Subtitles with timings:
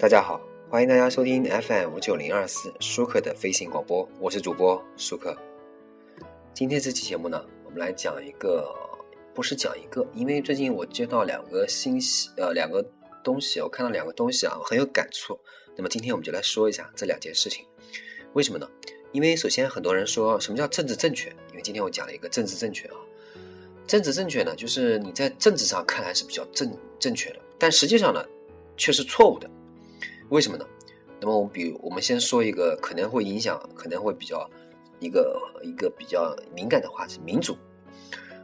[0.00, 0.40] 大家好，
[0.70, 5.36] 欢迎大家收听 FM 五九零二四舒克的飞行广播，我是主播舒克。
[6.54, 8.72] 今天这期节目呢，我们来讲一个，
[9.34, 12.80] 不是讲一个，因为最近我接到两个信息，呃，两个
[13.24, 15.36] 东西，我看到两个东西啊，我很有感触。
[15.76, 17.66] 那么今天我们就来说一下这两件事情，
[18.34, 18.70] 为什么呢？
[19.10, 21.28] 因为首先很多人说什么叫政治正确？
[21.50, 22.94] 因为今天我讲了一个政治正确啊，
[23.84, 28.24] 政治正确呢，就是你在政治上看来是比较正正确的，但实际上呢，
[28.76, 29.50] 却是错误的。
[30.30, 30.64] 为什么呢？
[31.20, 34.48] 那么我们比如我们先说一个可能会影响，可能会比较
[35.00, 37.56] 一个一个比较敏感的话题——民主。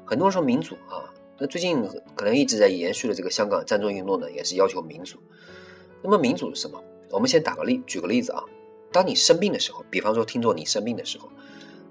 [0.04, 1.82] 很多人说民主啊，那最近
[2.14, 5.18] 可能一直在延续的这个香港战争运动呢，也是要求民主。
[6.02, 6.82] 那么民主是什么？
[7.10, 8.42] 我们先打个例，举个例子啊。
[8.90, 11.28] 当你生病的时候，比方说听众你生病的时候，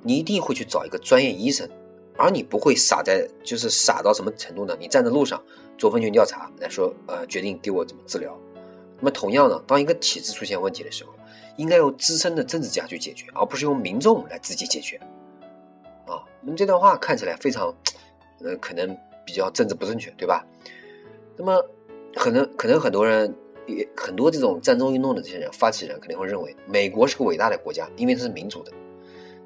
[0.01, 1.69] 你一定会去找一个专业医生，
[2.17, 4.75] 而你不会傻在，就是傻到什么程度呢？
[4.79, 5.41] 你站在路上
[5.77, 8.37] 做问卷调查来说，呃，决定给我怎么治疗。
[9.03, 11.11] 那么同样呢，当一个体制出现问题的时候，
[11.57, 14.95] 应该由资深的政治家去解决，而不是由民众来自己解决。
[16.07, 17.75] 啊，那么这段话看起来非常，
[18.41, 20.45] 呃，可能比较政治不正确，对吧？
[21.35, 21.61] 那么
[22.15, 23.35] 可能可能很多人。
[23.65, 28.71] 也很多这种战争运动的这些人发起人肯定会认为美国是个伟大的国家，因为它是民主的。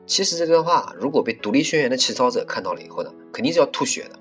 [0.07, 4.16] 其实这段话如果被独立宣言的起草者看到了以后呢，肯定是要吐血的。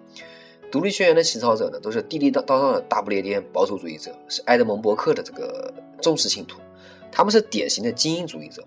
[0.77, 6.60] 独立宣言的起草者呢，都是地地道道的大不列颠保守主义者，是埃德蒙·伯克的这个忠实信徒。
[7.10, 8.62] 他们是典型的精英主义者，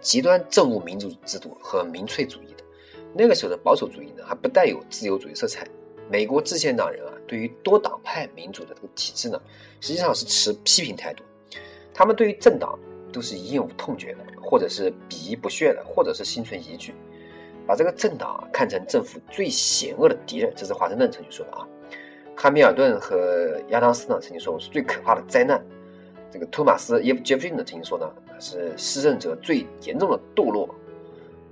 [0.00, 2.64] 极端憎恶民主制度和民粹主义的。
[3.12, 5.68] 那个时候的保守主义呢，还不带有自由主义色彩。
[6.10, 9.38] 美国制宪党人啊，对于多党派民主的这个体制呢，
[9.78, 11.22] 实际上是持批评态度。
[11.92, 12.78] 他们对于政党
[13.12, 16.94] 都是厌恶痛绝的，或者是鄙夷不屑的，或者是心存疑惧，
[17.66, 20.52] 把这个政党啊看成政府最险恶的敌人。
[20.56, 21.66] 这是华盛顿曾经说的啊。
[22.36, 25.62] 汉密尔顿和亚当斯呢曾经说，我是最可怕的灾难。
[26.30, 28.10] 这个托马斯耶夫杰弗逊呢曾经说呢，
[28.40, 30.68] 是施政者最严重的堕落。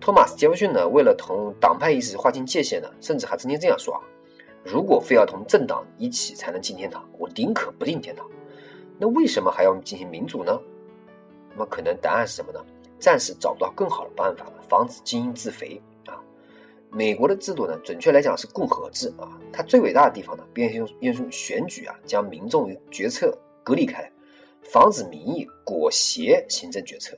[0.01, 4.01] 托马斯杰弗逊呢，为了同党派意识划清界限呢，甚至还曾经这样说啊。
[4.65, 8.27] 如果非要同政党一起才能进天堂，我宁可不进天堂。
[8.99, 10.59] 那为什么还要进行民主呢？
[11.51, 12.61] 那么可能答案是什么呢？
[12.99, 15.81] 暂时找不到更好的办法了，防止精英自肥。
[16.93, 19.39] 美国的制度呢，准确来讲是共和制啊。
[19.53, 24.13] 它最伟大的地方呢，便是用用选举啊，将民众与决策隔离开来，
[24.63, 27.17] 防止民意裹挟行政决策。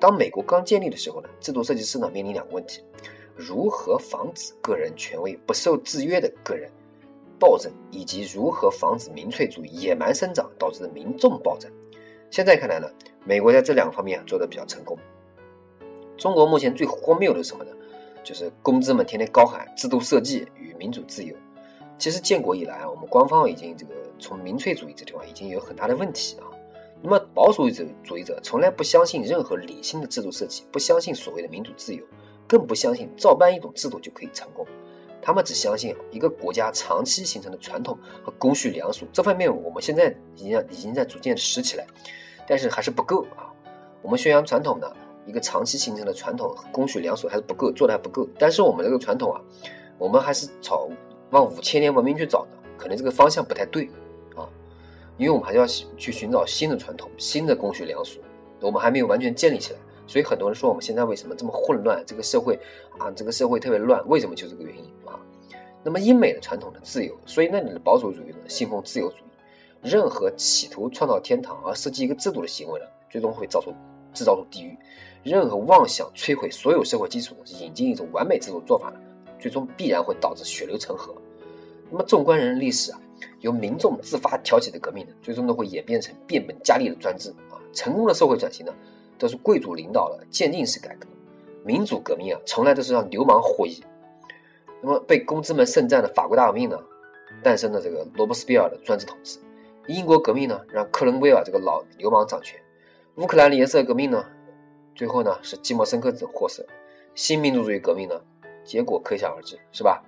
[0.00, 2.82] 当美国刚建立的时候呢，制度设计师呢面临两个问题：
[3.36, 6.70] 如何防止个人权威不受制约的个人？
[7.38, 11.68] 暴政以及如何防止民粹主义野蛮生长导致的民众暴政，
[12.30, 12.88] 现在看来呢，
[13.24, 14.96] 美国在这两个方面做的比较成功。
[16.16, 17.70] 中国目前最荒谬的是什么呢？
[18.22, 21.34] 就是公知们天天高喊制度设计与民主自由。
[21.98, 26.46] 其实建国以来啊，我们官方已经这个从民粹主义这地方已经有很大的问题啊。
[27.00, 32.04] 那么保守主义主义者从来不相信任何理性的制度设计，不相信所谓的民主自由，
[32.46, 34.66] 更不相信照搬一种制度就可以成功。
[35.20, 41.86] 他们只相信一个国家长期形成的传统和公序良俗，这方面我们现在已经已经在逐渐拾起来，
[42.46, 43.50] 但是还是不够啊。
[44.00, 44.92] 我们宣扬传统呢，
[45.26, 48.26] 一个长期形成的传统公序良俗还是不够，做的还不够。
[48.38, 49.40] 但是我们这个传统啊，
[49.98, 50.88] 我们还是朝
[51.30, 53.88] 往五千年文明去找的，可能这个方向不太对
[54.34, 54.48] 啊，
[55.16, 58.20] 因为我们还要去寻找新的传统、新的公序良俗，
[58.60, 59.78] 我们还没有完全建立起来。
[60.06, 62.02] 所以很多人说我们现在为什么这么混乱？
[62.04, 62.58] 这个社会
[62.98, 65.18] 啊，这个社会特别乱，为什么就这个原因啊？
[65.84, 69.20] 那么英美的传统的自由，所以那里的保守主义呢，信奉自由主义。
[69.82, 73.72] 任何企图创造天堂而设计一个制度的行为呢，最终会造出
[74.12, 74.76] 制造出地狱。
[75.22, 78.96] 任何妄想摧毁所有社会基础引进一种完美制度做法呢，
[79.38, 81.14] 最终必然会导致血流成河。
[81.90, 83.00] 那么纵观人类历史啊，
[83.40, 87.60] 由民众自发挑起的革命呢，最终都会演变成变本加厉的专制啊。
[87.72, 88.74] 成功的社会转型呢？
[89.18, 91.06] 都是贵族领导的渐进式改革，
[91.64, 93.80] 民主革命啊，从来都是让流氓获益。
[94.82, 96.76] 那么被公知们盛赞的法国大革命呢，
[97.40, 99.38] 诞生了这个罗伯斯庇尔的专制统治；
[99.86, 102.58] 英国革命呢，让克伦威尔这个老流氓掌权；
[103.14, 104.24] 乌克兰的颜色革命呢，
[104.94, 106.64] 最后呢是基莫申科子获胜；
[107.14, 108.22] 新民主主义革命呢，
[108.64, 110.04] 结果可想而知，是吧？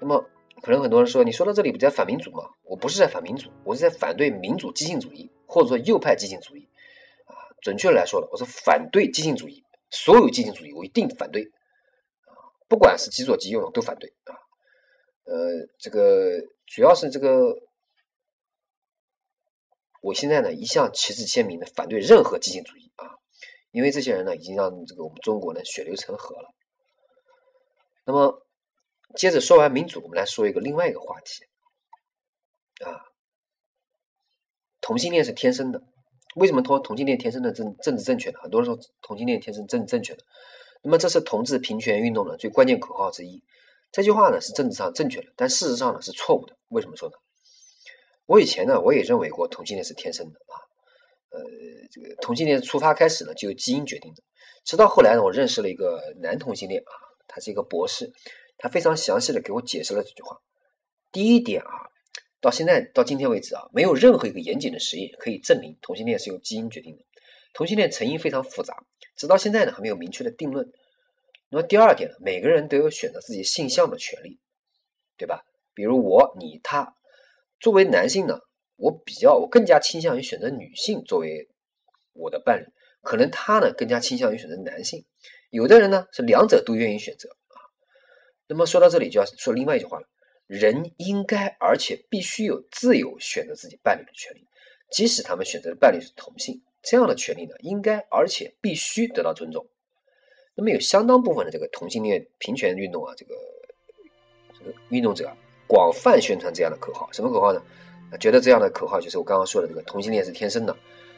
[0.00, 0.24] 那么
[0.62, 2.44] 可能很多人说，你说到这里不在反民主吗？
[2.64, 6.68] 我不是在反民主，我是在反对民主激进主义，或者说右派激进主义。
[7.60, 11.42] 准确来说呢，我是反对激进主义，所有激进主义我一定反对，
[12.26, 12.30] 啊，
[12.68, 14.34] 不管是极左极右都反对啊，
[15.24, 17.52] 呃，这个主要是这个，
[20.00, 22.87] 我现在呢一向旗帜鲜明的反对任何激进主义，
[23.78, 26.48] 因为这些人呢已经让这个我们中国呢血流成河了。
[28.04, 28.42] 那么
[29.14, 31.44] 接着说完民主，我们来说一个另外一个话题，
[32.84, 32.90] 啊，
[34.80, 35.80] 同性恋是天生的。
[36.34, 38.40] 为什么说同性恋天生的政政治正确呢？
[38.42, 40.24] 很多人说同性恋天生政正确的，
[40.82, 43.40] 那么这是同志平权运动的最关键口号之一。
[43.92, 46.56] 这句话呢是政治上正确的，但事实上呢是错误的。
[46.70, 47.14] 为什么说呢？
[48.26, 50.58] 我以前呢我也认为过同性恋是天生的啊，
[51.30, 51.40] 呃，
[51.90, 54.22] 这个同性恋出发开始呢就由基因决定的。
[54.64, 56.92] 直到后来呢，我认识了一个男同性恋啊，
[57.26, 58.10] 他是一个博士，
[58.56, 60.38] 他非常详细的给我解释了这句话。
[61.10, 61.88] 第一点啊，
[62.40, 67.04] 到现在到今天为止啊，没有任何一个严谨的实验可以证明同性恋是由基因决定的。
[67.54, 68.76] 同性恋成因非常复杂，
[69.16, 70.70] 直到现在呢还没有明确的定论。
[71.50, 74.38] 那么第二点呢，每个人都有选择自己性向的权利，
[75.16, 75.42] 对吧？
[75.72, 76.94] 比如我、你、他，
[77.60, 78.38] 作为男性呢，
[78.78, 81.48] 我比较我更加倾向于选择女性作为
[82.12, 82.64] 我的伴侣，
[83.02, 85.04] 可能他呢更加倾向于选择男性。
[85.50, 87.58] 有的人呢是两者都愿意选择啊。
[88.46, 90.06] 那么说到这里就要说另外一句话了：
[90.46, 94.46] 人应该而且必须有自由选择自己伴侣的权利，
[94.90, 99.66] 即使他们选择的伴侣是同性，这样的权利呢，应该而且必须得到尊重。
[100.54, 103.34] 那么有相当部分的这个同性恋平权运动啊，这个
[104.58, 105.30] 这个运动者
[105.66, 107.62] 广泛宣传这样的口号，什么口号呢？
[108.16, 110.74] 觉得这样的口号就是我刚刚说的这个同性恋是天生的，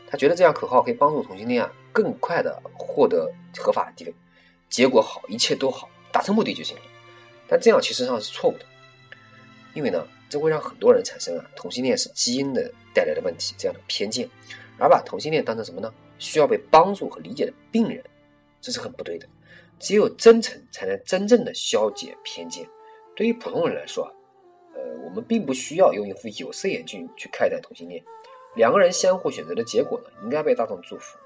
[0.08, 4.14] 他觉得这样口号可以帮助同性恋啊更快的获得合法地位，
[4.68, 6.82] 结果好，一切都好，达成目的就行了。
[7.46, 8.64] 但这样其实上是错误的，
[9.74, 14.28] 因为呢，这会让很多人产生啊同性恋是基因的带来的问题这样的偏见，
[14.78, 15.92] 而把同性恋当成什么呢？
[16.18, 18.04] 需要被帮助和理解的病人。
[18.60, 19.26] 这是很不对的，
[19.78, 22.68] 只有真诚才能真正的消解偏见。
[23.16, 24.12] 对于普通人来说啊，
[24.74, 28.02] 呃，我们并不需要用一副有色眼镜去看待同性恋，
[28.54, 31.18] 两个人相互选择的结果呢，应该被大众祝福。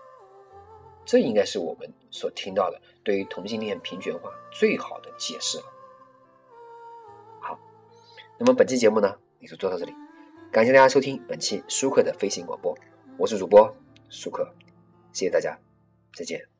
[1.05, 5.65] 这应该是我们所听到的对于同性恋平权化最好的解释了。
[7.41, 7.59] 好，
[8.39, 9.93] 那么本期节目呢，也就做到这里，
[10.51, 12.75] 感谢大家收听本期舒克的飞行广播，
[13.19, 13.71] 我是主播
[14.09, 14.51] 舒克，
[15.13, 15.59] 谢谢大家，
[16.15, 16.54] 再见。